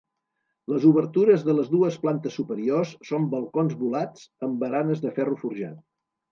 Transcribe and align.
Les 0.71 0.87
obertures 0.91 1.45
de 1.49 1.55
les 1.57 1.69
dues 1.73 1.99
plantes 2.07 2.39
superiors 2.41 2.95
són 3.11 3.29
balcons 3.37 3.79
volats 3.85 4.27
amb 4.49 4.59
baranes 4.67 5.07
de 5.07 5.17
ferro 5.21 5.41
forjat. 5.47 5.81